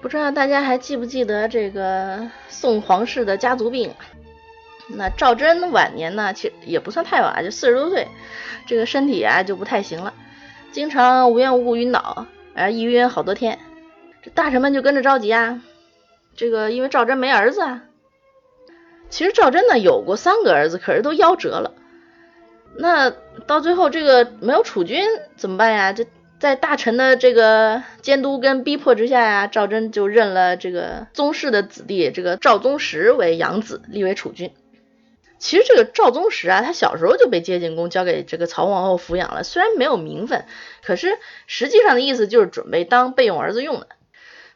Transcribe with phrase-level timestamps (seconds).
[0.00, 3.94] 不知道大家还记不记得这个宋皇室的家族病？
[4.90, 8.08] 那赵祯晚年呢，其实也不算太晚，就四十多岁，
[8.66, 10.14] 这个身体啊就不太行了，
[10.72, 13.58] 经常无缘无故晕倒，啊一晕好多天。
[14.22, 15.60] 这大臣们就跟着着急啊，
[16.36, 17.82] 这个因为赵祯没儿子啊。
[19.10, 21.74] 其实赵祯呢有过三个儿子，可是都夭折了。
[22.76, 23.10] 那
[23.46, 25.04] 到最后这个没有储君
[25.36, 25.92] 怎么办呀？
[25.92, 26.06] 这
[26.38, 34.52] 在大臣的这个监督跟逼迫之下呀，赵祯就认了这个宗室的子弟这个赵宗实为养子，立为储君。
[35.38, 39.42] 其实这个赵宗实啊，他小时候就被接进宫，交给这个曹皇后抚养了。
[39.42, 40.44] 虽然没有名分，
[40.84, 43.88] 可是实际上的意思就是准备当备用儿子用的。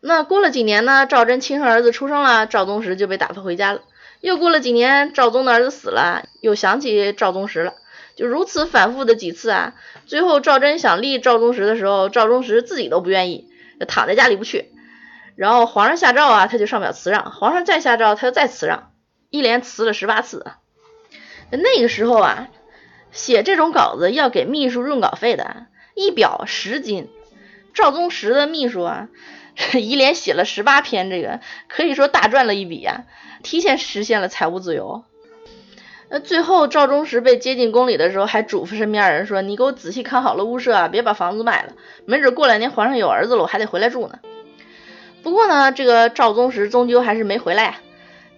[0.00, 3.82] 那过了几年呢，赵祯亲生儿子出生了，赵宗实就被打发回家了。
[4.20, 7.74] 又过了几年，赵宗的儿子死了，又想起赵宗实了。
[8.16, 9.74] 就如此反复的几次啊，
[10.06, 13.48] 最后赵祯想立赵宗实的时候，赵宗实自己都不愿意，
[13.88, 14.70] 躺在家里不去。
[15.36, 18.92] 然后皇上下诏啊，他就上表辞让；皇上再下诏，他又再辞让，
[19.30, 20.44] 一连辞了十八次。
[21.50, 22.48] 那个时候啊，
[23.10, 27.08] 写这种稿子要给秘书润稿费的，一表十金。
[27.72, 29.08] 赵宗实的秘书啊，
[29.72, 33.04] 一连写了十八篇，这个可以说大赚了一笔啊，
[33.42, 35.04] 提前实现了财务自由。
[36.12, 44.18] 那最后赵宗实被接进宫里的时候，还嘱咐身边人说：“你给我仔细看好了屋舍啊，别把房子卖了，没准过两年皇上有儿子了，我还得回来住呢。”
[45.22, 47.80] 不过呢，这个赵宗实终究还是没回来啊。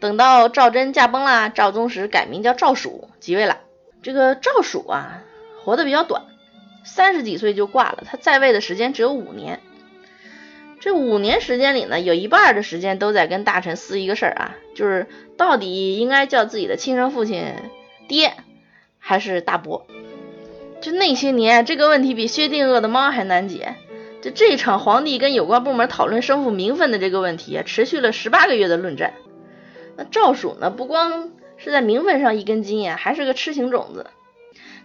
[0.01, 3.61] 等到赵祯驾崩了，赵宗实改名叫赵曙即位了。
[4.03, 5.23] 这个赵曙啊，
[5.65, 6.25] 活得比较短，
[6.85, 8.03] 三十几岁就挂了。
[8.05, 9.61] 他在位的时间只有五年。
[10.83, 17.55] 这五年时间里呢，有一半的时间都在跟大臣撕一个事儿啊，就是到底应该叫自己的亲生父亲
[18.09, 18.33] 爹
[18.99, 19.87] 还是大伯。
[20.81, 23.77] 就那些年，这个问题比薛定谔的猫还难解。
[24.23, 29.15] 就这场皇帝跟有关部门讨论生父名分的这个问题，持续了十八个月的论战。
[29.97, 34.09] 那赵曙呢，不光是在名分上一根筋呀，还是个痴情种子。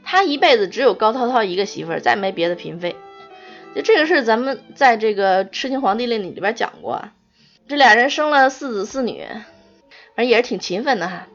[0.03, 2.95] 他一辈子只有高涛涛一个媳妇儿，再没别的嫔妃。
[3.77, 7.09] 就这个事，咱们在这个《痴情皇帝令》里边讲过，
[7.67, 9.23] 这俩人生了四子四女，
[10.15, 11.27] 反正也是挺勤奋的哈。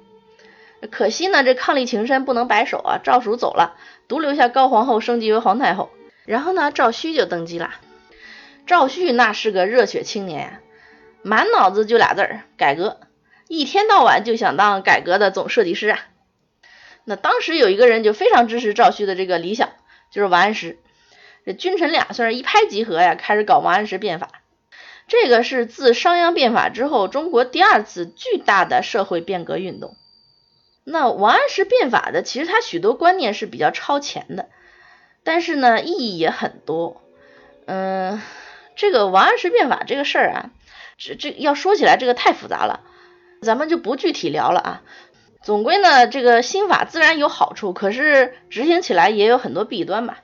[0.91, 2.99] 可惜呢，这伉俪情深不能白首啊。
[3.01, 3.77] 赵曙走了，
[4.09, 5.91] 独留下高皇后升级为皇太后，
[6.27, 7.75] 然后呢，赵顼就登基了。
[8.67, 10.61] 赵煦那是个热血青年呀，
[11.23, 12.99] 满脑子就俩字儿：改革，
[13.47, 16.01] 一天到晚就想当改革的总设计师啊。
[17.05, 19.69] 那当时有一个人就非常支持赵煦的这个理想，
[20.11, 20.81] 就是王安石。
[21.45, 24.29] 这君臣俩算是一拍即合呀，开始搞王安石变法。
[25.09, 29.97] 这个是自商鞅变法之后，中国第二次巨大的社会变革运动。
[30.85, 34.49] 那王安石变法的，其实他许多观念是比较超前的，
[35.25, 37.03] 但是呢，意义也很多。
[37.67, 38.21] 嗯，
[38.75, 40.51] 这个王安石变法这个事儿啊，
[40.97, 42.81] 这这要说起来，这个太复杂了，
[43.43, 44.83] 咱们就不具体聊了啊。
[45.43, 50.19] 总归呢，这个新法自然有好处，可是执行起来也有很多弊端吧。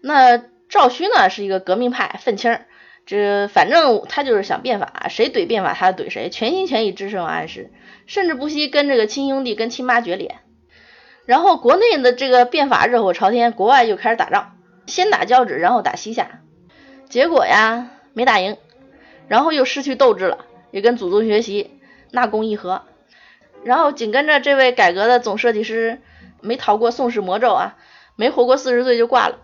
[0.00, 0.38] 那
[0.68, 2.60] 赵顼呢是一个革命派愤青，
[3.06, 7.72] 这反正他就是想变法，谁怼变法他就怼谁，全心全意支持王安石，
[8.06, 10.36] 甚至不惜跟这个亲兄弟跟亲妈决裂。
[11.24, 16.40] 然后国内的这个变法热火朝天，国外又开始打仗，先打交趾，然后打西夏，
[17.08, 18.56] 结果呀没打赢，
[19.26, 21.78] 然后又失去斗志了，也跟祖宗学习
[22.12, 22.82] 纳贡议和，
[23.64, 26.00] 然后紧跟着这位改革的总设计师
[26.40, 27.76] 没逃过宋氏魔咒啊，
[28.16, 29.38] 没活过四十岁就挂了。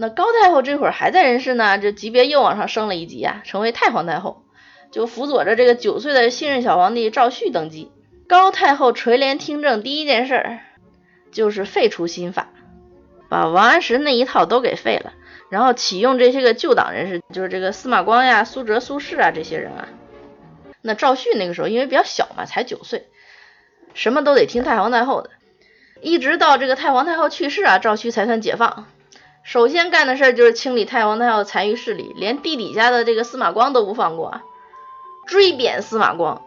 [0.00, 4.44] 那高太后这会儿还在人世呢，这级别又往上升了一级啊，成为太皇太后，
[4.90, 7.92] 就辅佐着这个九岁的新任小皇帝赵煦登基。
[8.26, 10.60] 高太后垂帘听政，第一件事儿
[11.32, 12.48] 就是废除新法，
[13.28, 15.12] 把王安石那一套都给废了，
[15.50, 19.88] 然后启用这些个旧党人士，就是这个司马光呀、苏辙、苏轼啊这些人啊。
[20.80, 23.08] 那赵煦那个时候因为比较小嘛，才九岁，
[23.92, 25.28] 什么都得听太皇太后的，
[26.00, 28.86] 一直到这个太皇太后去世啊，赵煦才算解放。
[29.42, 34.40] 首先干的事儿就是清理太皇太后残余势力，连地底下的这个司马光都不放过，
[35.26, 36.42] 追贬司马光，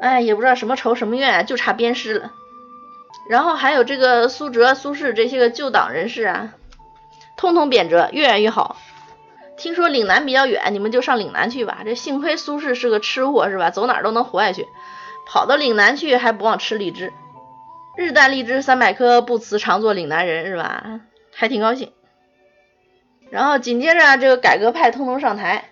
[0.00, 2.32] 哎，也不知道什么仇什么怨，就差鞭尸了。
[3.28, 6.52] 然后还有这个苏辙、苏轼这些个旧党人士啊，
[7.36, 8.76] 通通贬谪，越远越好。
[9.56, 11.78] 听说岭南比较远，你们就上岭南去吧。
[11.84, 13.70] 这幸亏苏轼是个吃货，是吧？
[13.70, 14.68] 走哪都能活下去，
[15.26, 17.12] 跑到岭南去还不忘吃荔枝，
[17.96, 21.00] 日啖荔枝三百颗，不辞常作岭南人，是吧？
[21.34, 21.90] 还挺高兴。
[23.36, 25.68] 然后紧接着，这个改革派通通上台，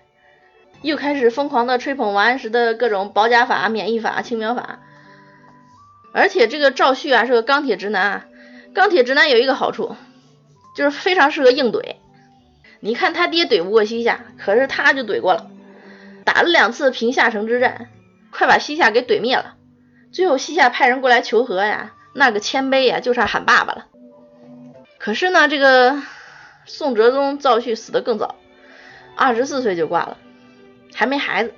[0.83, 4.81] 又开始疯狂的吹捧王安石的各种保甲法、免疫法、青苗法。
[6.13, 8.27] 而且这个赵旭啊是个钢铁直男啊，
[8.75, 9.97] 钢铁直男有一个好处，
[10.77, 11.97] 就是非常适合硬怼。
[12.81, 15.47] 你看他爹怼不过西夏，可是他就怼过了。
[16.27, 17.89] 打了两次平夏城之战，
[18.31, 19.55] 快把西夏给怼灭了。
[20.13, 23.87] 最后西夏派人过来求和呀，那个谦卑呀，就差喊爸爸了。
[24.99, 26.03] 可是呢，这个
[26.67, 28.35] 宋哲宗赵旭死的更早，
[29.17, 30.17] 二十四岁就挂了，
[30.95, 31.53] 还没孩子。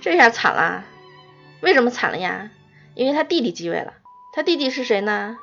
[0.00, 0.84] 这下惨了，
[1.60, 2.50] 为什么惨了呀？
[2.94, 3.94] 因为他弟弟继位了。
[4.34, 5.36] 他弟弟是谁呢？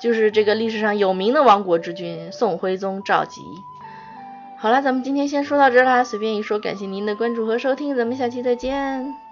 [0.00, 3.40] 就是这个历史上有名的亡国之君宋徽宗赵佶。
[4.58, 9.25] 好了，咱们今天先说到这啦，随便一说，感谢您的关注和收听，咱们下期再见。